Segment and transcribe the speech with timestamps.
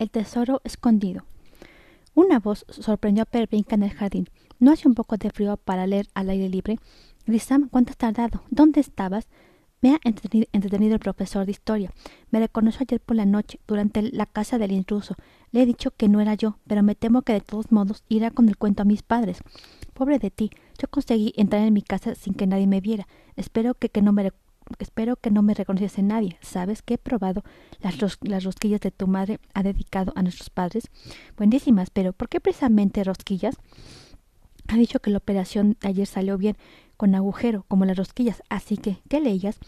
[0.00, 1.24] El tesoro escondido.
[2.14, 4.30] Una voz sorprendió a Pervinca en el jardín.
[4.58, 6.78] ¿No hace un poco de frío para leer al aire libre?
[7.26, 8.42] Grisam, ¿cuánto has tardado?
[8.48, 9.28] ¿Dónde estabas?
[9.82, 11.92] Me ha entretenido, el profesor de historia.
[12.30, 15.16] Me reconoció ayer por la noche, durante la casa del intruso.
[15.52, 18.30] Le he dicho que no era yo, pero me temo que de todos modos irá
[18.30, 19.42] con el cuento a mis padres.
[19.92, 20.48] Pobre de ti,
[20.78, 23.06] yo conseguí entrar en mi casa sin que nadie me viera.
[23.36, 24.32] Espero que, no me
[24.78, 26.38] espero que no me reconociese nadie.
[26.40, 27.42] ¿Sabes que he probado
[27.80, 30.90] las, las rosquillas de tu madre ha dedicado a nuestros padres?
[31.36, 33.56] Buenísimas, pero ¿por qué precisamente rosquillas?
[34.68, 36.56] Ha dicho que la operación de ayer salió bien
[36.96, 38.42] con agujero, como las rosquillas.
[38.48, 39.58] Así que, ¿qué leías?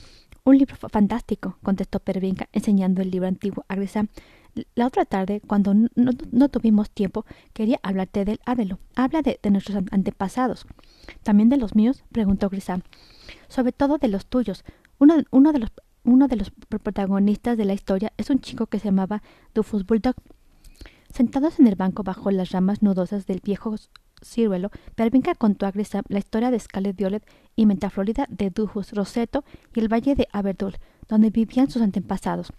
[0.45, 4.09] Un libro fantástico, contestó Pervinca, enseñando el libro antiguo a Grisam.
[4.75, 8.79] La otra tarde, cuando no, tuvimos tiempo, quería hablarte del Ávelo.
[8.95, 10.67] Habla de, nuestros antepasados.
[11.23, 12.05] ¿También de los míos?
[12.13, 12.83] preguntó Grisam.
[13.49, 14.65] Sobre todo de los tuyos.
[15.03, 19.21] Uno, de los, protagonistas de la historia es un chico que se llamaba
[19.53, 20.15] Dufus Bulldog.
[21.13, 23.75] Sentados en el banco bajo las ramas nudosas del viejo
[24.23, 29.45] ciruelo, Pervinca contó a Grisam la historia de Scarlet Violet y Florida de Dujus, Roseto
[29.75, 30.77] y el valle de Aberdul,
[31.09, 32.53] donde vivían sus antepasados.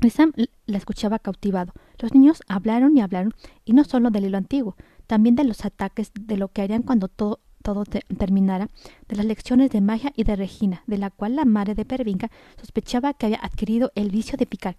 [0.00, 0.32] Grisam
[0.66, 1.72] la escuchaba cautivado.
[2.00, 3.34] Los niños hablaron y hablaron,
[3.64, 4.74] y no solo del hilo antiguo,
[5.06, 8.68] también de los ataques, de lo que harían cuando todo, todo terminara,
[9.08, 12.30] de las lecciones de magia y de Regina, de la cual la madre de Pervinca
[12.60, 14.76] sospechaba que había adquirido el vicio de picar.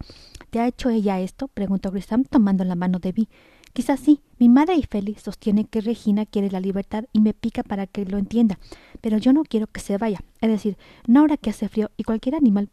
[0.52, 1.50] ¿Te ha hecho ella esto?
[1.50, 3.28] preguntó Grisam tomando la mano de Vi.
[3.74, 4.22] Quizás sí.
[4.40, 8.06] Mi madre y Félix sostienen que Regina quiere la libertad y me pica para que
[8.06, 8.58] lo entienda.
[9.02, 10.22] Pero yo no quiero que se vaya.
[10.40, 10.78] Es decir,
[11.08, 12.70] no ahora que hace frío y cualquier animal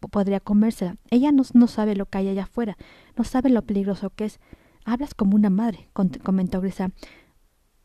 [0.00, 0.96] podría comérsela.
[1.10, 2.78] Ella no, no, sabe lo que hay allá afuera.
[3.18, 4.40] No sabe lo peligroso que es.
[4.86, 5.90] Hablas como una madre,
[6.24, 6.90] comentó Grisa.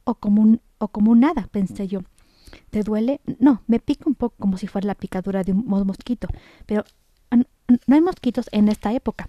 [0.07, 1.99] O como un, o como un hada, pensé yo.
[2.69, 3.19] ¿Te duele?
[3.39, 6.29] No, me pica un poco como si fuera la picadura de un mosquito.
[6.65, 6.85] Pero
[7.87, 9.27] no hay mosquitos en esta época.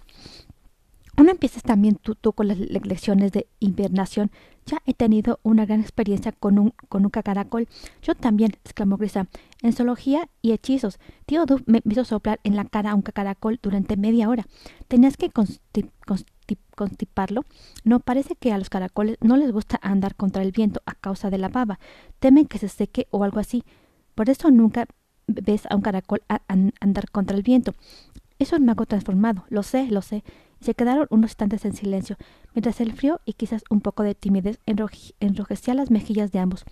[1.17, 4.31] No empieces también tú, con las lecciones de invernación.
[4.65, 7.67] Ya he tenido una gran experiencia con un, con un cacaracol.
[8.01, 9.27] Yo también, exclamó Grisa.
[9.61, 10.97] En zoología y hechizos.
[11.25, 14.47] Tío me hizo soplar en la cara a un cacaracol durante media hora.
[14.87, 15.29] Tenías que
[16.75, 17.45] constiparlo.
[17.83, 21.29] No, parece que a los caracoles no les gusta andar contra el viento a causa
[21.29, 21.79] de la baba.
[22.19, 23.63] Temen que se seque o algo así.
[24.15, 24.85] Por eso nunca
[25.27, 26.21] ves a un caracol
[26.79, 27.73] andar contra el viento.
[28.39, 29.45] Es un mago transformado.
[29.49, 30.23] Lo sé, lo sé
[30.61, 32.17] se quedaron unos instantes en silencio,
[32.53, 36.65] mientras el frío y quizás un poco de timidez enrojecía las mejillas de ambos.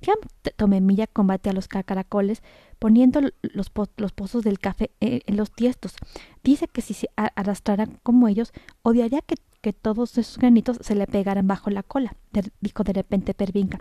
[0.00, 0.16] Tiam
[0.56, 2.42] Tomemilla combate a los caracoles
[2.78, 5.96] poniendo los, pozos del café eh, en los tiestos.
[6.42, 9.36] Dice que si se arrastrara como ellos, odiaría que,
[9.72, 12.16] todos esos granitos se le pegaran bajo la cola,
[12.60, 13.80] dijo de repente Pervinca.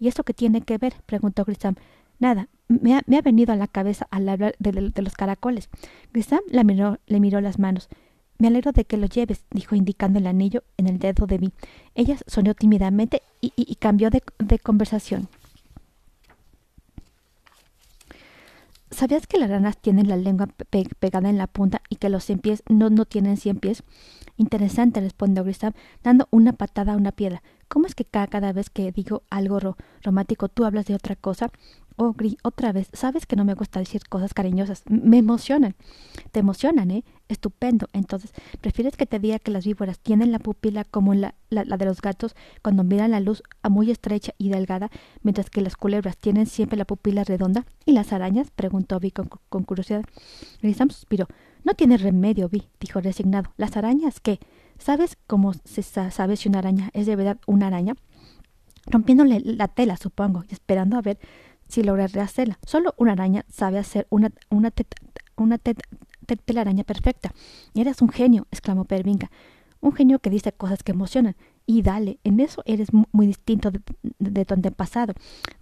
[0.00, 0.94] ¿Y eso qué tiene que ver?
[1.06, 1.76] preguntó Grisam.
[2.18, 4.72] Nada, me ha, venido a la cabeza al hablar de,
[5.02, 5.68] los caracoles.
[6.12, 6.64] Grisam le
[7.20, 7.88] miró las manos.
[8.40, 11.52] Me alegro de que lo lleves, dijo indicando el anillo en el dedo de mí.
[11.94, 14.22] Ella sonrió tímidamente y, cambió de,
[14.58, 15.28] conversación.
[18.90, 20.48] ¿Sabías que las ranas tienen la lengua
[21.00, 23.82] pegada en la punta y que los cien pies no, no tienen cien pies?
[24.38, 27.42] Interesante, respondió Grisam, dando una patada a una piedra.
[27.68, 31.50] ¿Cómo es que cada, vez que digo algo romántico tú hablas de otra cosa?
[32.02, 32.88] Oh, Gris, otra vez.
[32.94, 34.84] Sabes que no me gusta decir cosas cariñosas.
[34.88, 35.74] Me emocionan.
[36.32, 37.04] Te emocionan, ¿eh?
[37.28, 37.88] Estupendo.
[37.92, 42.00] Entonces, ¿prefieres que te diga que las víboras tienen la pupila como la, de los
[42.00, 44.88] gatos cuando miran la luz a muy estrecha y delgada,
[45.22, 47.66] mientras que las culebras tienen siempre la pupila redonda?
[47.84, 48.50] ¿Y las arañas?
[48.50, 49.28] preguntó Vi con,
[49.64, 50.02] curiosidad.
[50.62, 51.26] Grisam suspiró.
[51.64, 53.52] No tiene remedio, Vi, dijo resignado.
[53.58, 54.40] ¿Las arañas qué?
[54.78, 57.92] ¿Sabes cómo se sabe si una araña es de verdad una araña?
[58.86, 61.18] Rompiéndole la tela, supongo, y esperando a ver
[61.70, 62.58] si logra rehacerla.
[62.66, 64.72] Solo una araña sabe hacer una, una,
[65.36, 67.32] una telaraña perfecta.
[67.74, 69.30] Eres un genio, exclamó Pervinca.
[69.80, 71.36] Un genio que dice cosas que emocionan.
[71.66, 73.80] Y dale, en eso eres muy distinto de,
[74.18, 75.14] de, tu antepasado.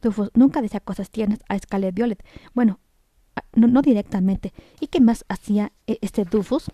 [0.03, 2.25] Dufus nunca decía cosas tiernas a Scarlet Violet.
[2.55, 2.81] Bueno,
[3.55, 4.53] no, directamente.
[4.81, 6.71] ¿Y qué más hacía e, este Dufus?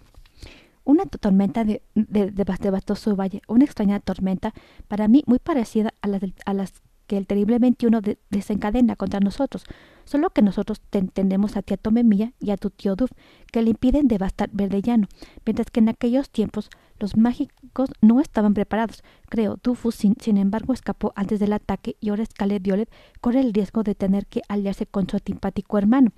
[0.84, 4.52] Una tormenta de, de, devastó su valle, una extraña tormenta,
[4.86, 6.74] para mí muy parecida a las, a las
[7.06, 9.64] que el terrible 21 desencadena contra nosotros,
[10.04, 13.10] solo que nosotros tendemos a tía Tomemilla y a tu tío Duf,
[13.52, 15.08] que le impiden devastar Verdellano,
[15.44, 19.02] mientras que en aquellos tiempos los mágicos no estaban preparados.
[19.28, 22.90] Creo, Dufus, sin, embargo, escapó antes del ataque y ahora Scarlet Violet
[23.20, 26.12] corre el riesgo de tener que aliarse con su antipático hermano.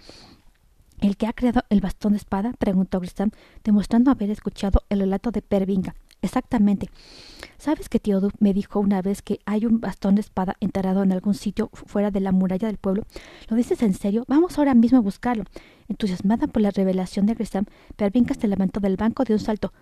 [1.01, 2.53] ¿El que ha creado el bastón de espada?
[2.59, 3.31] preguntó Grisam,
[3.65, 5.95] demostrando haber escuchado el relato de Pervinga.
[6.27, 6.91] Exactamente.
[7.57, 11.13] ¿Sabes que tío me dijo una vez que hay un bastón de espada enterrado en
[11.13, 13.05] algún sitio fuera de la muralla del pueblo?
[13.49, 14.25] ¿Lo dices en serio?
[14.27, 15.45] Vamos ahora mismo a buscarlo.
[15.89, 19.73] Entusiasmada por la revelación de Grisam, Pervinca se levantó del banco de un salto.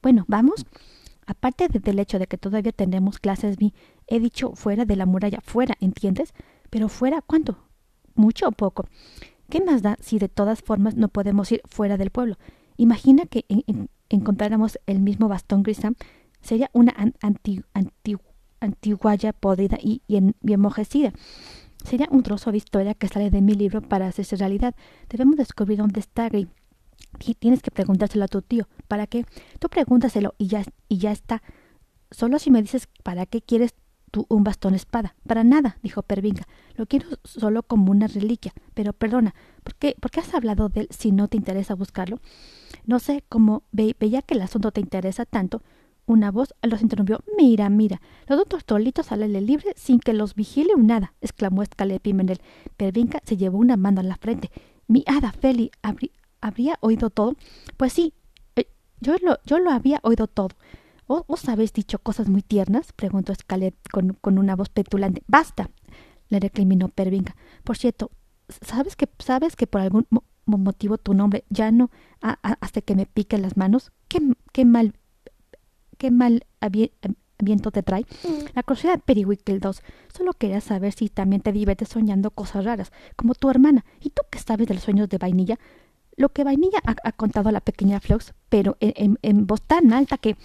[0.00, 0.64] Bueno, ¿vamos?
[1.26, 3.74] Aparte del hecho de que todavía tenemos clases B,
[4.06, 6.32] he dicho fuera de la muralla, fuera, ¿entiendes?
[6.70, 7.58] Pero fuera, ¿cuánto?
[8.14, 8.86] ¿Mucho o poco?
[9.50, 12.38] ¿Qué más da si de todas formas no podemos ir fuera del pueblo?
[12.78, 13.44] Imagina que
[14.10, 15.94] encontráramos el mismo bastón Grisam.
[16.42, 16.94] Sería una
[18.60, 21.12] antiguaya podrida y, y, enmojecida.
[21.84, 24.74] Sería un trozo de historia que sale de mi libro para hacerse realidad.
[25.08, 26.48] Debemos descubrir dónde está Gris.
[27.38, 28.68] Tienes que preguntárselo a tu tío.
[28.88, 29.24] ¿Para qué?
[29.58, 31.42] Tú pregúntaselo y ya, y ya está.
[32.10, 33.74] Solo si me dices para qué quieres
[34.10, 35.14] tú un bastón espada.
[35.26, 36.46] Para nada, dijo Pervinga.
[36.76, 38.52] Lo quiero solo como una reliquia.
[38.74, 42.20] Pero perdona, ¿por qué, ¿por qué has hablado de él si no te interesa buscarlo?
[42.86, 45.62] No sé, cómo veía que el asunto te interesa tanto.
[46.06, 47.20] Una voz los interrumpió.
[47.38, 52.00] Mira, mira, los otros tolitos salen libre sin que los vigile un nada, exclamó Escalé
[52.00, 52.40] Pimenel.
[52.76, 54.50] Pervinca se llevó una mano a la frente.
[54.88, 55.70] Mi hada Feli,
[56.40, 57.36] ¿habría oído todo?
[57.76, 58.12] Pues sí,
[58.56, 58.66] eh,
[59.00, 60.48] yo, lo, yo lo había oído todo.
[61.12, 62.92] ¿Os, habéis dicho cosas muy tiernas?
[62.92, 65.24] preguntó Scalet con, con, una voz petulante.
[65.26, 65.68] ¡Basta!
[66.28, 67.34] le recriminó Pervinca.
[67.64, 68.12] Por cierto,
[68.62, 70.06] ¿sabes que, ¿sabes que por algún
[70.44, 71.90] motivo tu nombre ya no
[72.20, 73.90] hasta que me piquen las manos?
[74.06, 74.20] ¿Qué,
[74.52, 74.94] qué mal
[75.98, 76.46] qué mal
[77.38, 78.02] viento te trae?
[78.22, 78.44] Mm.
[78.54, 79.82] La curiosidad de Periwinkle 2.
[80.16, 83.84] Solo quería saber si también te diviertes soñando cosas raras, como tu hermana.
[84.00, 85.58] ¿Y tú qué sabes de los sueños de vainilla?
[86.16, 90.18] Lo que vainilla ha, contado a la pequeña Flox, pero en, en voz tan alta
[90.18, 90.36] que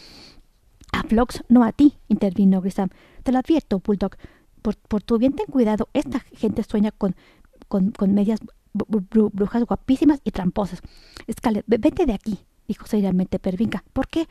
[0.95, 2.89] a Flox, no a ti, intervino Grisam.
[3.23, 4.15] Te lo advierto, Bulldog.
[4.61, 5.89] Por, por tu bien ten cuidado.
[5.93, 7.15] Esta gente sueña con,
[7.67, 8.39] con, con medias
[8.73, 10.81] brujas guapísimas y tramposas.
[11.31, 13.83] Scarlett, vete de aquí, dijo seriamente Pervinca.
[13.93, 14.27] ¿Por qué?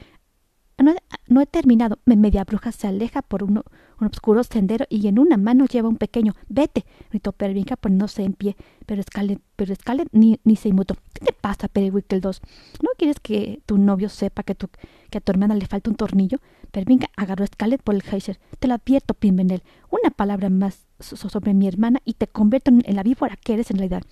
[1.28, 1.98] No, he terminado.
[2.04, 3.62] Media bruja se aleja por un,
[4.00, 6.34] un oscuro sendero y en una mano lleva un pequeño.
[6.48, 8.56] Vete, gritó Pervinca poniéndose en pie.
[8.86, 10.96] Pero Scarlett, pero Scarlett ni, ni se inmutó.
[11.12, 12.42] ¿Qué te pasa, Periwinkle 2?
[12.82, 14.68] ¿No quieres que tu novio sepa que, tu,
[15.10, 16.38] que a tu hermana le falta un tornillo?
[16.70, 18.38] Pervinca agarró a Scarlett por el geyser.
[18.58, 19.62] Te lo advierto, Pimenel.
[19.90, 23.78] Una palabra más sobre mi hermana y te convierto en la víbora que eres en
[23.78, 24.02] realidad.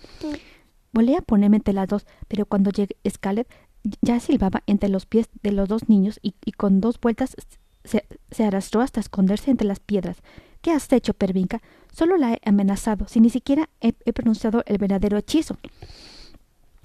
[0.92, 3.48] Volé a ponerme entre las dos, pero cuando llegué Scarlett
[4.00, 7.34] ya silbaba entre los pies de los dos niños y, con dos vueltas
[7.84, 10.18] se, arrastró hasta esconderse entre las piedras.
[10.60, 11.60] ¿Qué has hecho, Pervinca?
[11.92, 15.56] Solo la he amenazado, si ni siquiera he, pronunciado el verdadero hechizo.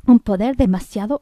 [0.06, 1.22] Un poder demasiado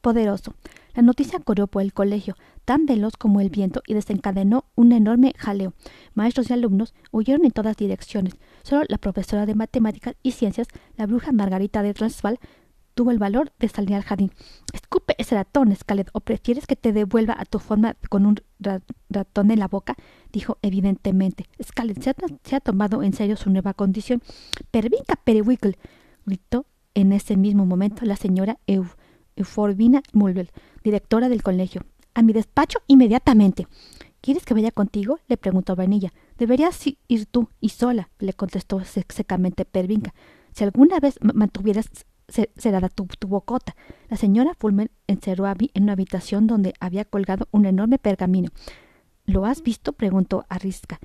[0.00, 0.54] poderoso.
[0.94, 5.34] La noticia corrió por el colegio, tan veloz como el viento, y desencadenó un enorme
[5.36, 5.72] jaleo.
[6.14, 8.34] Maestros y alumnos huyeron en todas direcciones.
[8.62, 12.38] Solo la profesora de matemáticas y ciencias, la bruja Margarita de Transvaal,
[12.94, 14.30] tuvo el valor de salir al jardín.
[14.72, 18.40] Escupe ese ratón, Scarlett, o prefieres que te devuelva a tu forma con un
[19.10, 19.96] ratón en la boca,
[20.32, 21.46] dijo evidentemente.
[21.62, 22.02] Scarlett
[22.44, 24.22] se ha, tomado en serio su nueva condición.
[24.70, 25.76] Pervinca Periwinkle,
[26.24, 28.58] gritó en ese mismo momento la señora
[29.36, 30.50] Euforbina Mulville,
[30.82, 31.82] directora del colegio.
[32.14, 33.66] A mi despacho inmediatamente.
[34.20, 35.18] ¿Quieres que vaya contigo?
[35.28, 36.12] le preguntó Vanilla.
[36.38, 40.14] Deberías ir tú y sola, le contestó secamente Pervinca.
[40.52, 41.90] Si alguna vez mantuvieras
[42.28, 43.76] cerrada tu, tu bocota.
[44.08, 48.50] La señora Fulmer encerró a Abby en una habitación donde había colgado un enorme pergamino.
[49.26, 49.92] ¿Lo has visto?
[49.92, 50.98] preguntó Arrisca.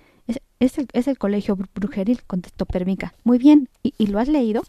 [0.60, 0.78] Es,
[1.08, 3.14] el, colegio brujeril, contestó Permica.
[3.24, 3.70] Muy bien.
[3.82, 4.64] ¿Y, lo has leído?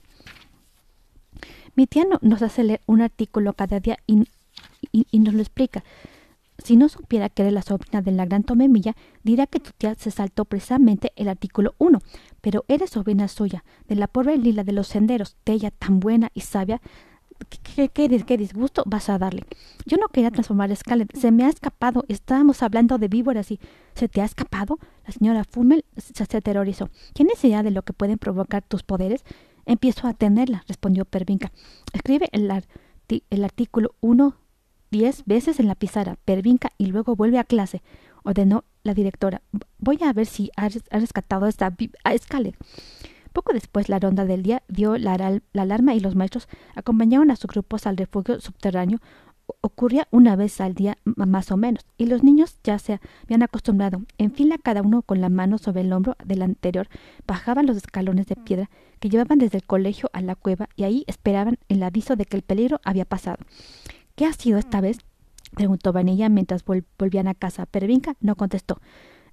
[1.74, 4.24] Mi tía nos hace leer un artículo cada día y,
[4.92, 5.82] y nos lo explica.
[6.64, 9.94] Si no supiera que eres la sobrina de la gran Tomemilla, dirá que tu tía
[9.94, 12.00] se saltó precisamente el artículo 1,
[12.40, 16.30] pero eres sobrina suya, de la pobre Lila de los senderos, de ella tan buena
[16.34, 16.80] y sabia.
[17.74, 19.44] ¿Qué, qué, disgusto vas a darle?
[19.86, 21.16] Yo no quería transformar a Scarlett.
[21.16, 22.04] Se me ha escapado.
[22.08, 23.58] Estábamos hablando de víboras y...
[23.94, 24.78] ¿Se te ha escapado?
[25.06, 26.90] La señora Fulmel se, aterrorizó.
[27.14, 29.24] ¿Tienes idea de lo que pueden provocar tus poderes?
[29.66, 31.50] Empiezo a tenerla, respondió Pervinca.
[31.92, 32.50] Escribe el,
[33.44, 34.36] artículo 1
[34.90, 37.80] diez veces en la pizarra, pervinca y luego vuelve a clase,
[38.24, 39.42] ordenó la directora.
[39.78, 42.54] Voy a ver si ha, rescatado a esta a.
[43.32, 47.50] Poco después, la ronda del día dio la, alarma y los maestros acompañaron a sus
[47.50, 48.98] grupos al refugio subterráneo.
[49.62, 54.02] Ocurría una vez al día más o menos, y los niños ya se habían acostumbrado.
[54.16, 56.88] En fila, cada uno con la mano sobre el hombro del anterior,
[57.26, 61.04] bajaban los escalones de piedra que llevaban desde el colegio a la cueva y ahí
[61.08, 63.38] esperaban el aviso de que el peligro había pasado.
[64.14, 64.98] ¿Qué ha sido esta vez?
[65.54, 67.66] Preguntó Vanilla mientras volvían a casa.
[67.66, 68.80] Pervinca no contestó.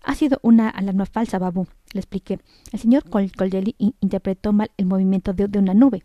[0.03, 2.39] Ha sido una alarma falsa, Babu, le expliqué.
[2.71, 3.31] El señor Col
[3.99, 6.03] interpretó mal el movimiento de, una nube.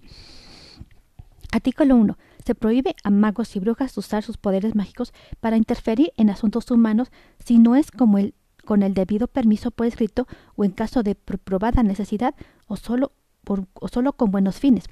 [1.53, 2.17] Artículo 1.
[2.45, 7.13] Se prohíbe a magos y brujas usar sus poderes mágicos para interferir en asuntos humanos
[7.45, 10.27] si no es como el, con el debido permiso por escrito
[10.57, 12.35] o en caso de probada necesidad
[12.67, 13.13] o solo,
[13.45, 14.85] por, o solo con buenos fines.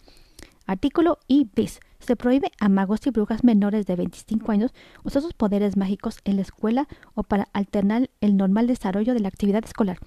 [0.66, 4.72] Artículo I bis Se prohíbe a magos y brujas menores de 25 años
[5.04, 9.28] usar sus poderes mágicos en la escuela o para alternar el normal desarrollo de la
[9.28, 9.98] actividad escolar.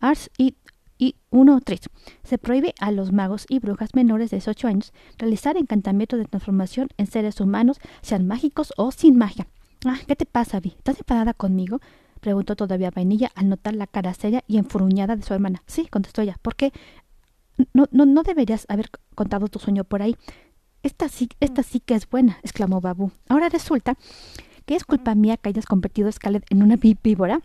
[0.00, 0.56] Arts y
[1.00, 1.88] y 1.3.
[2.22, 6.88] Se prohíbe a los magos y brujas menores de 18 años realizar encantamientos de transformación
[6.98, 9.48] en seres humanos, sean mágicos o sin magia.
[9.86, 10.74] Ah, ¿qué te pasa, Vi?
[10.76, 11.80] ¿Estás enfadada conmigo?
[12.20, 15.62] preguntó todavía Vainilla al notar la cara seria y enfurruñada de su hermana.
[15.66, 16.36] Sí, contestó ella.
[16.42, 16.70] ¿Por qué?
[17.72, 20.16] No, no, no deberías haber contado tu sueño por ahí.
[20.82, 23.10] Esta sí, esta sí que es buena, exclamó Babu.
[23.28, 23.96] Ahora resulta
[24.64, 27.40] que es culpa mía que hayas convertido a Scarlett en una víbora.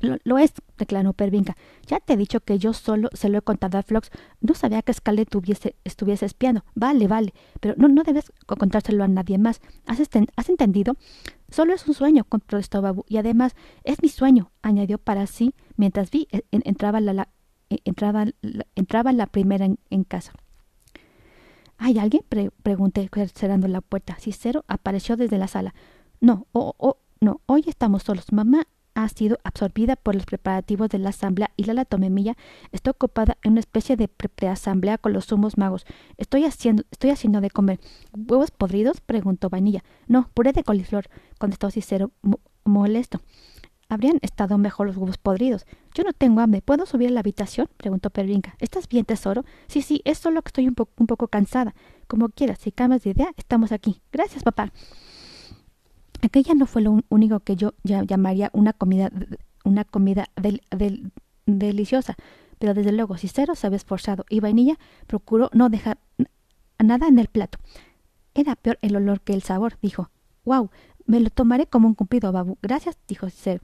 [0.00, 1.56] Lo, es, declaró Pervinca.
[1.86, 4.10] Ya te he dicho que yo solo se lo he contado a Flox.
[4.40, 5.34] No sabía que Scarlett
[5.84, 6.64] estuviese espiando.
[6.74, 9.60] Vale, vale, pero no, no debes contárselo a nadie más.
[9.86, 10.00] ¿Has,
[10.36, 10.96] ¿Has entendido?
[11.50, 13.04] Solo es un sueño, contestó Babu.
[13.08, 13.54] Y además,
[13.84, 16.44] es mi sueño, añadió para sí, mientras vi e,
[17.00, 17.28] la,
[17.70, 20.32] e, entraba la primera en, casa.
[21.78, 22.22] ¿Hay alguien?
[22.62, 24.16] pregunté cerrando la puerta.
[24.18, 25.74] Cicero apareció desde la sala.
[26.20, 28.32] No, oh, oh, no, hoy estamos solos.
[28.32, 32.34] Mamá ha sido absorbida por los preparativos de la asamblea y la latomemilla
[32.72, 35.84] está ocupada en una especie de preasamblea con los sumos magos.
[36.16, 37.78] Estoy haciendo, estoy haciendo de comer.
[38.16, 39.02] ¿Huevos podridos?
[39.02, 39.84] preguntó Vainilla.
[40.08, 42.10] No, puré de coliflor, contestó Cicero,
[42.64, 43.20] molesto.
[43.96, 45.64] Habrían estado mejor los huevos podridos.
[45.94, 46.60] Yo no tengo hambre.
[46.60, 47.66] ¿Puedo subir a la habitación?
[47.78, 48.54] preguntó Pervinca.
[48.58, 49.46] ¿Estás bien, tesoro?
[49.68, 51.74] Sí, sí, es solo que estoy un, un poco cansada.
[52.06, 54.02] Como quieras, si cambias de idea, estamos aquí.
[54.12, 54.70] Gracias, papá.
[56.20, 59.10] Aquella no fue lo único que yo llamaría una comida,
[59.64, 60.60] una comida del,
[61.46, 62.16] deliciosa,
[62.58, 65.96] pero desde luego Cicero se había esforzado y Vainilla procuró no dejar
[66.78, 67.58] nada en el plato.
[68.34, 70.10] Era peor el olor que el sabor, dijo.
[70.44, 70.70] ¡Wow!
[71.06, 72.58] Me lo tomaré como un cumplido, Babu.
[72.62, 73.60] Gracias, dijo Cicero.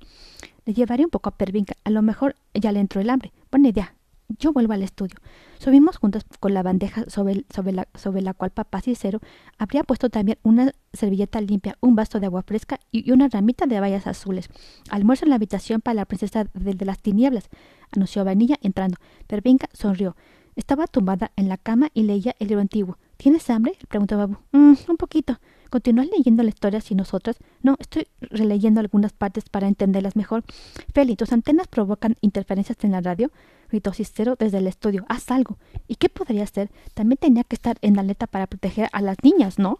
[0.64, 1.74] Le llevaré un poco a Pervinca.
[1.84, 3.32] A lo mejor ya le entró el hambre.
[3.50, 3.94] Buena idea.
[4.38, 5.16] Yo vuelvo al estudio.
[5.58, 9.20] Subimos juntos con la bandeja sobre, la, cual papá Cicero
[9.58, 13.80] habría puesto también una servilleta limpia, un vaso de agua fresca y una ramita de
[13.80, 14.48] bayas azules.
[14.90, 17.48] Almuerzo en la habitación para la princesa de las tinieblas,
[17.94, 18.96] anunció Vanilla entrando.
[19.26, 20.16] Pervinca sonrió.
[20.56, 22.98] Estaba tumbada en la cama y leía el libro antiguo.
[23.16, 23.76] ¿Tienes hambre?
[23.88, 24.36] preguntó Babu.
[24.52, 25.38] Mm, un poquito.
[25.72, 27.38] ¿Continúas leyendo la historia sin nosotras?
[27.62, 30.44] No, estoy releyendo algunas partes para entenderlas mejor.
[30.92, 33.30] Feli, ¿tus antenas provocan interferencias en la radio?
[33.70, 35.06] gritó Cicero desde el estudio.
[35.08, 35.56] Haz algo.
[35.88, 36.70] ¿Y qué podría hacer?
[36.92, 39.78] También tenía que estar en la aleta para proteger a las niñas, ¿no?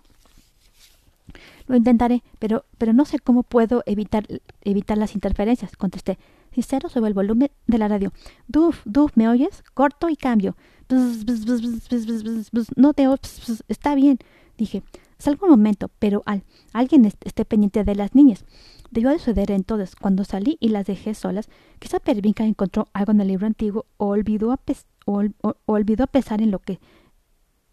[1.66, 4.26] Lo intentaré, pero, pero no sé cómo puedo evitar,
[4.62, 6.18] evitar las interferencias, contesté.
[6.54, 8.14] Cicero sobre el volumen de la radio.
[8.48, 9.62] Duf, duf, ¿me oyes?
[9.74, 10.56] Corto y cambio.
[12.76, 13.06] no te
[13.68, 14.18] está bien,
[14.56, 14.82] dije.
[15.22, 18.44] Salgo un momento, pero al alguien esté pendiente de las niñas.
[18.90, 21.48] Debió de suceder entonces, cuando salí y las dejé solas,
[21.78, 24.58] quizá Pervinca encontró algo en el libro antiguo o olvidó a,
[25.66, 26.80] olvidó pensar en lo que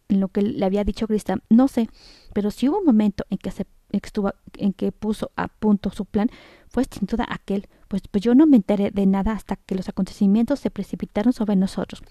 [0.10, 1.90] en lo que le había dicho Crista, no sé,
[2.36, 6.30] pero si hubo un momento en que se en que puso a punto su plan,
[6.68, 9.90] fue sin duda aquel, pues, pues yo no me enteré de nada hasta que los
[9.90, 12.04] acontecimientos se precipitaron sobre nosotros.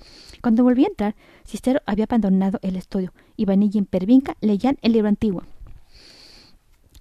[0.42, 4.92] Cuando volví a entrar, Cicero había abandonado el estudio, y Vanilla y Pervinca leían el
[4.92, 5.44] libro antiguo.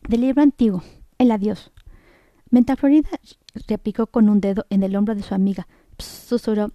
[0.08, 0.84] Del libro antiguo,
[1.18, 1.72] el adiós.
[2.50, 3.10] Menta Florida
[3.68, 5.68] repicó con un dedo en el hombro de su amiga.
[5.98, 6.72] susurró.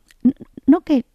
[0.67, 1.07] No que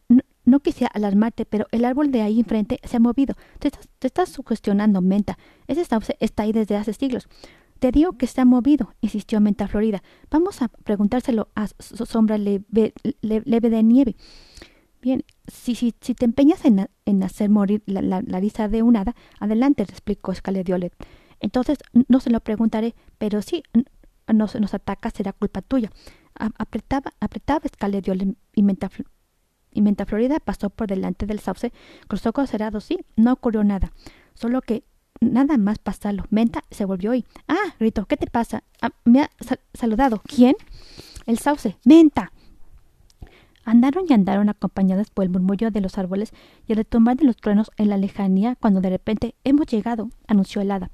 [0.47, 3.35] no quisiera alarmarte, pero el árbol de ahí enfrente se ha movido.
[3.59, 3.69] Te
[4.07, 5.37] estás, sugestionando, Menta.
[5.67, 7.27] Ese sauce está ahí desde hace siglos.
[7.79, 10.01] Te digo que se ha movido, insistió Menta Florida.
[10.31, 14.15] Vamos a preguntárselo a Sombra leve, de nieve.
[15.01, 20.31] Bien, si, si, te empeñas en, hacer morir la, risa de un hada, adelante, explicó
[20.65, 20.93] Violet.
[21.41, 21.77] Entonces
[22.07, 23.63] no se lo preguntaré, pero si
[24.33, 25.91] nos, nos ataca será culpa tuya.
[26.35, 27.63] apretaba, apretaba
[28.01, 28.89] Violet y Menta
[29.77, 31.71] y Menta Florida pasó por delante del sauce,
[32.07, 33.91] cruzó con cerrado, sí, no ocurrió nada.
[34.33, 34.83] Solo que
[35.21, 36.25] nada más pasarlo.
[36.31, 37.75] Menta se volvió y ¡Ah!
[37.79, 38.63] gritó, ¿qué te pasa?
[38.81, 39.29] Ah, me ha
[39.75, 40.23] saludado.
[40.25, 40.55] ¿Quién?
[41.27, 41.77] El sauce.
[41.85, 42.31] ¡Menta!
[43.65, 46.33] Andaron y andaron acompañadas por el murmullo de los árboles
[46.65, 50.61] y el retumbar de los truenos en la lejanía cuando de repente hemos llegado, anunció
[50.61, 50.89] el hada.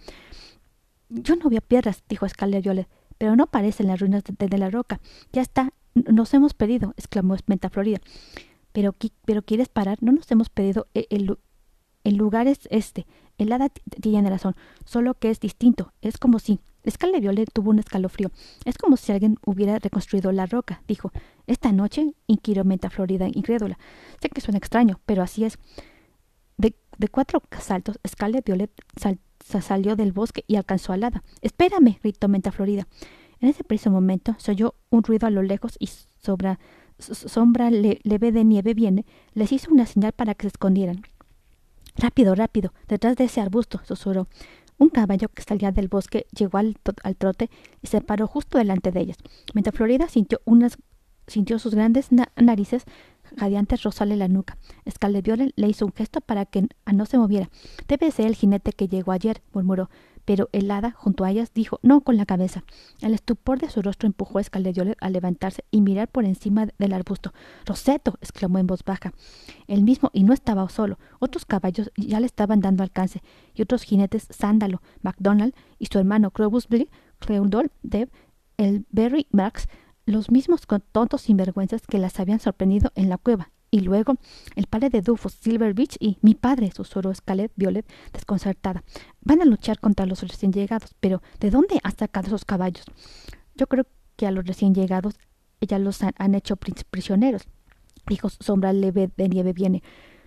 [1.08, 5.00] Yo no veo piedras, dijo Scarlet Violet, pero no parecen las ruinas de, la roca.
[5.32, 8.02] Ya está, nos hemos perdido, exclamó Menta Florida.
[8.74, 10.00] Pero, pero ¿quieres parar?
[10.01, 11.38] No nos hemos pedido e, el,
[12.03, 13.08] el, lugar es este.
[13.38, 15.94] El hada tiene razón, solo que es distinto.
[16.01, 16.60] Es como si...
[16.89, 18.30] Scarlet Violet tuvo un escalofrío.
[18.65, 21.12] Es como si alguien hubiera reconstruido la roca, dijo.
[21.48, 23.77] Esta noche, inquirió Menta Florida, incrédula.
[24.22, 25.58] Sé que suena extraño, pero así es.
[26.58, 28.72] De, de cuatro saltos, Scarlet Violet
[29.62, 31.24] salió del bosque y alcanzó al hada.
[31.42, 32.86] Espérame, gritó Menta Florida.
[33.39, 35.89] En ese preciso momento se oyó un ruido a lo lejos y
[36.22, 36.60] sobra
[37.00, 41.02] sombra leve de nieve viene, les hizo una señal para que se escondieran.
[41.96, 44.28] Rápido, rápido, detrás de ese arbusto, susurró.
[44.78, 46.76] Un caballo que salía del bosque llegó al,
[47.18, 47.50] trote
[47.82, 49.18] y se paró justo delante de ellas.
[49.54, 50.78] Mientras Florida sintió, unas,
[51.28, 52.86] sintió sus grandes narices
[53.36, 54.58] radiantes rozarle la nuca.
[54.90, 57.50] Scarlett Violet le hizo un gesto para que no se moviera.
[57.88, 59.90] Debe ser el jinete que llegó ayer, murmuró
[60.25, 62.63] pero el hada, junto a ellas, dijo no con la cabeza.
[63.01, 66.94] El estupor de su rostro empujó a Scarlett a levantarse y mirar por encima del
[66.94, 67.34] arbusto.
[67.65, 69.13] Roseto, exclamó en voz baja.
[69.68, 70.98] El mismo, y no estaba solo.
[71.20, 73.22] Otros caballos ya le estaban dando alcance,
[73.53, 76.89] y otros jinetes, Sándalo, MacDonald y su hermano Crobusby,
[77.20, 78.10] Creudol, Deb,
[78.58, 79.68] el Berry Marx,
[80.06, 80.62] los mismos
[80.92, 84.18] tontos sinvergüenzas que las habían sorprendido en la cueva, y luego
[84.56, 88.84] el padre de Dufus, Silver Beach y mi padre, susurró Scarlett Violet desconcertada.
[89.22, 92.86] Van a luchar contra los recién llegados, pero ¿de dónde han sacado esos caballos?
[93.56, 95.15] Yo creo que a los recién llegados
[95.60, 97.48] ya los han, hecho prisioneros.
[98.06, 99.82] Dijo sombra leve de nieve viene.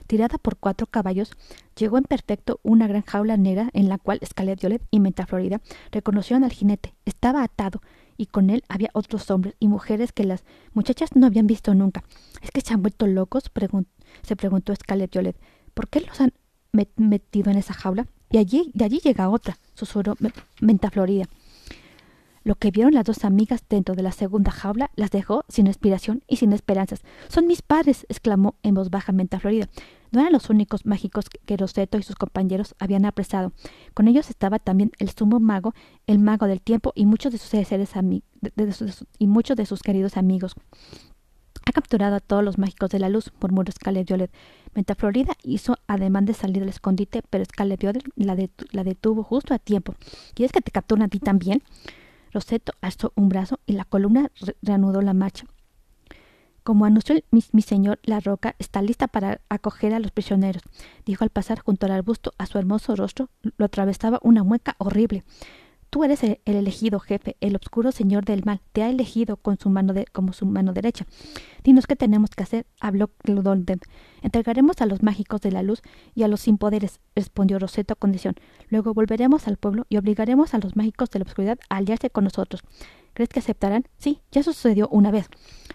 [0.08, 1.30] Tirada por cuatro caballos,
[1.76, 5.60] llegó en perfecto una gran jaula negra en la cual Scarlett Violet y Menta Florida
[5.92, 6.96] reconocieron al jinete.
[7.04, 7.80] Estaba atado
[8.16, 12.04] y con él había otros hombres y mujeres que las muchachas no habían visto nunca.
[12.42, 13.44] ¿Es que se han vuelto locos?
[14.22, 15.36] se preguntó Scarlett Violet.
[15.74, 16.32] ¿Por qué los han
[16.96, 18.06] metido en esa jaula?
[18.30, 20.14] Y allí, de allí llega otra, susurró
[20.60, 21.26] Menta Florida.
[22.46, 26.22] Lo que vieron las dos amigas dentro de la segunda jaula las dejó sin inspiración
[26.28, 27.02] y sin esperanzas.
[27.28, 29.68] Son mis padres, exclamó en voz baja Menta Florida.
[30.10, 33.52] No eran los únicos mágicos que Roseto y sus compañeros habían apresado.
[33.94, 35.74] Con ellos estaba también el sumo mago,
[36.06, 37.90] el mago del tiempo y muchos de sus seres
[39.18, 40.54] y muchos de sus queridos amigos.
[41.64, 44.30] Ha capturado a todos los mágicos de la luz, murmuró Scarlet Violet.
[44.74, 48.36] Menta Florida hizo ademán de salir del escondite, pero Scarlet Violet la,
[48.70, 49.96] la detuvo justo a tiempo.
[50.34, 51.62] ¿Quieres que te capturen a ti también?
[52.32, 54.30] Roseto alzó un brazo y la columna
[54.62, 55.46] reanudó la marcha.
[56.66, 60.64] Como anunció mi, señor, la roca está lista para acoger a los prisioneros,
[61.04, 65.22] dijo al pasar junto al arbusto a su hermoso rostro lo atravesaba una mueca horrible.
[65.90, 69.70] Tú eres el, elegido jefe, el obscuro señor del mal, te ha elegido con su
[69.70, 71.06] mano como su mano derecha.
[71.62, 73.78] Dinos qué tenemos que hacer, habló Clodondem.
[74.22, 75.82] Entregaremos a los mágicos de la luz
[76.16, 78.34] y a los sin poderes, respondió Roseto a condición.
[78.70, 82.24] Luego volveremos al pueblo y obligaremos a los mágicos de la oscuridad a aliarse con
[82.24, 82.64] nosotros.
[83.16, 83.88] ¿Crees que aceptarán?
[83.96, 85.30] Sí, ya sucedió una vez.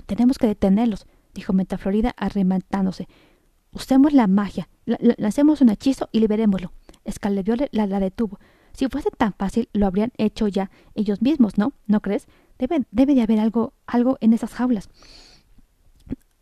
[0.05, 3.07] Tenemos que detenerlos, dijo Metaflorida arremantándose.
[3.71, 6.71] Usemos la magia, lancemos un hechizo y liberémoslo.
[7.03, 8.37] Escaleviole la, la detuvo.
[8.73, 11.73] Si fuese tan fácil, lo habrían hecho ya ellos mismos, ¿no?
[11.87, 12.27] ¿No crees?
[12.59, 14.87] Debe, debe de haber algo, algo en esas jaulas.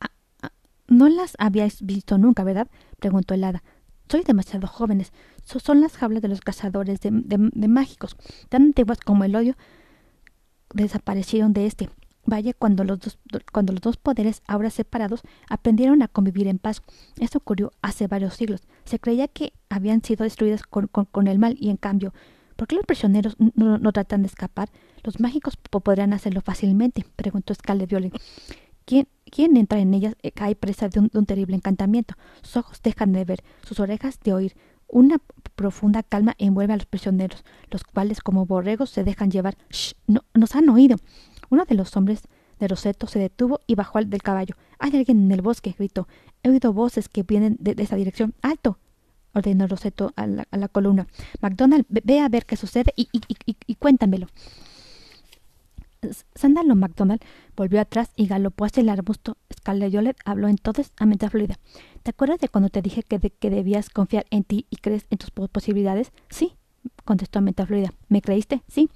[0.01, 0.51] Ah, ah,
[0.89, 2.67] no las habíais visto nunca, ¿verdad?
[2.99, 3.63] preguntó el hada.
[4.09, 5.13] Sois demasiado jóvenes.
[5.45, 8.17] son las jaulas de los cazadores de, de, mágicos,
[8.49, 9.55] tan antiguas como el odio
[10.73, 11.89] desaparecieron de este.
[12.25, 13.17] Vaya cuando los, dos,
[13.51, 16.82] cuando los dos poderes ahora separados aprendieron a convivir en paz.
[17.19, 18.62] Esto ocurrió hace varios siglos.
[18.86, 22.13] Se creía que habían sido destruidas con, con, el mal y en cambio,
[22.55, 24.69] ¿por qué los prisioneros no, tratan de escapar?
[25.03, 28.13] Los mágicos podrían hacerlo fácilmente, preguntó Scarlet Violet.
[28.86, 32.15] ¿Quién, ¿Quién, entra en ellas eh, cae presa de un, terrible encantamiento.
[32.41, 34.55] Sus ojos dejan de ver, sus orejas de oír.
[34.89, 35.17] Una
[35.56, 39.56] profunda calma envuelve a los prisioneros, los cuales como borregos se dejan llevar.
[39.69, 39.93] ¡Shh!
[40.08, 40.97] No, nos han oído.
[41.49, 42.23] Uno de los hombres
[42.60, 44.56] de Roseto se detuvo y bajó del caballo.
[44.80, 46.08] Hay alguien en el bosque, gritó.
[46.43, 48.34] He oído voces que vienen de, esa dirección.
[48.41, 48.80] ¡Alto!
[49.34, 51.08] ordenó Roseto a la, columna.
[51.39, 54.28] MacDonald, ve a ver qué sucede y, y, y, y cuéntamelo.
[56.33, 57.21] Sándalo MacDonald
[57.55, 59.38] volvió atrás y galopó hacia el arbusto.
[59.53, 61.59] Scarlett Violet habló entonces a mente fluida.
[62.03, 65.17] ¿Te acuerdas de cuando te dije que, que debías confiar en ti y crees en
[65.17, 66.12] tus posibilidades?
[66.29, 66.53] Sí,
[67.05, 67.93] contestó a mente fluida.
[68.07, 68.63] ¿Me creíste?
[68.67, 68.89] Sí.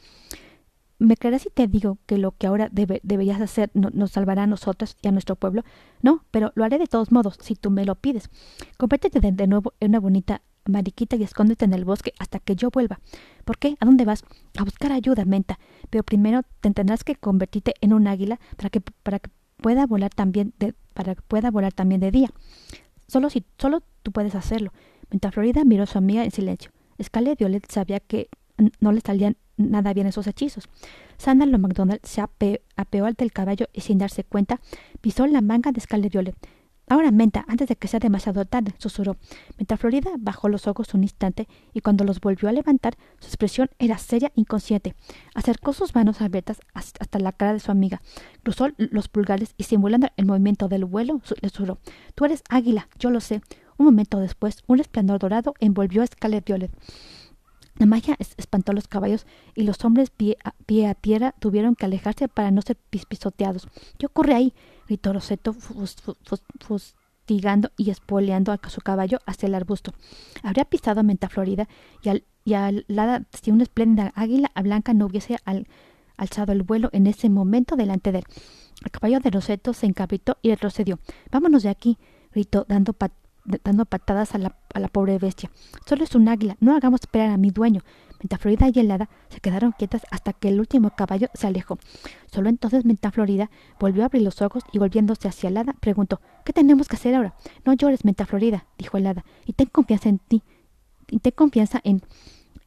[1.00, 4.96] ¿Me creerás si te digo que lo que ahora deberías hacer nos salvará a nosotros
[5.02, 5.64] y a nuestro pueblo?
[6.02, 8.30] No, pero lo haré de todos modos, si tú me lo pides.
[8.78, 12.70] Conviértete de, nuevo en una bonita mariquita y escóndete en el bosque hasta que yo
[12.70, 13.00] vuelva.
[13.46, 13.76] ¿Por qué?
[13.80, 14.24] ¿A dónde vas?
[14.58, 15.60] A buscar ayuda, menta.
[15.90, 20.12] Pero primero te tendrás que convertirte en un águila para que, para que pueda volar
[20.12, 22.30] también de, para que pueda volar también de día.
[23.08, 24.72] Solo si solo tú puedes hacerlo.
[25.10, 26.72] Menta Florida miró a su amiga en silencio.
[27.02, 28.30] Scarlett Violet sabía que
[28.80, 30.70] no le salían nada bien esos hechizos.
[31.18, 34.60] Sandalo MacDonald se apeó al del caballo y sin darse cuenta
[35.02, 36.36] pisó la manga de Scarlet Violet.
[36.90, 39.16] Ahora, Menta, antes de que sea demasiado tarde, susurró.
[39.58, 43.70] Menta Florida bajó los ojos un instante y cuando los volvió a levantar, su expresión
[43.80, 44.96] era seria, inconsciente.
[45.34, 48.02] Acercó sus manos abiertas hasta la cara de su amiga,
[48.44, 51.80] cruzó los pulgares y simulando el movimiento del vuelo, susurró.
[52.16, 53.42] Tú eres águila, yo lo sé.
[53.78, 56.72] Un momento después, un resplandor dorado envolvió a Scarlet Violet.
[57.80, 61.76] La magia espantó a los caballos y los hombres pie a, pie a tierra tuvieron
[61.76, 62.78] que alejarse para no ser
[63.10, 63.68] pisoteados.
[63.98, 64.54] ¿Qué ocurre ahí?
[64.88, 65.56] Gritó Roseto
[67.24, 69.94] castigando y espoleando a su caballo hacia el arbusto.
[70.44, 71.68] Habría pisado a Menta Florida
[72.02, 75.38] y, al, y alada si una espléndida águila blanca no hubiese
[76.18, 78.26] alzado el vuelo en ese momento delante de él.
[78.84, 81.00] El caballo de Roseto se encapitó y retrocedió.
[81.32, 81.98] Vámonos de aquí,
[82.34, 82.94] gritó, dando,
[83.64, 85.50] dando patadas a la, a la, pobre bestia.
[85.86, 87.82] Solo es un águila, no hagamos esperar a mi dueño.
[88.38, 91.78] Florida y Helada se quedaron quietas hasta que el último caballo se alejó.
[92.32, 96.88] Solo entonces Florida volvió a abrir los ojos y volviéndose hacia Helada preguntó ¿Qué tenemos
[96.88, 97.36] que hacer ahora?
[97.66, 100.44] No llores, Florida, dijo Helada, y ten confianza en ti,
[101.10, 102.02] y ten confianza en,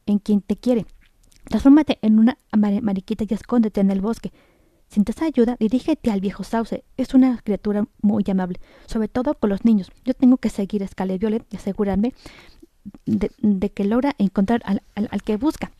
[0.05, 0.85] en quien te quiere.
[1.45, 4.31] Transfórmate en una mariquita y escóndete en el bosque.
[4.89, 6.83] Si te ayuda, dirígete al viejo Sauce.
[6.95, 9.91] Es una criatura muy amable, sobre todo con los niños.
[10.05, 12.13] Yo tengo que seguir a Violet y asegurarme
[13.05, 15.71] de, que logra encontrar al, que busca.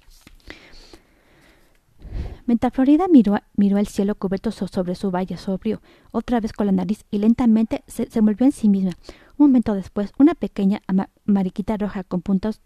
[2.45, 6.71] Mientras Florida miró, miró el cielo cubierto sobre su valle sobrio, otra vez con la
[6.71, 8.91] nariz, y lentamente se, se volvió en sí misma.
[9.37, 10.81] Un momento después, una pequeña
[11.25, 12.61] mariquita roja con puntos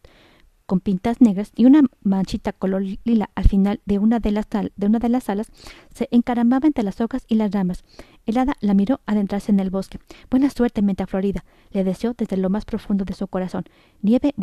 [0.66, 4.86] con pintas negras y una manchita color lila al final de una de las, de
[4.88, 5.52] una de las alas,
[5.94, 7.84] se encaramaba entre las hojas y las ramas.
[8.26, 10.00] El hada la miró adentrarse en el bosque.
[10.30, 13.66] Buena suerte, Menta Florida, le deseó desde lo más profundo de su corazón.
[14.02, 14.34] Nieve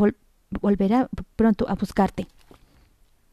[0.61, 2.27] volverá pronto a buscarte.